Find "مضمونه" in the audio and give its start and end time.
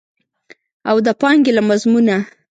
1.69-2.15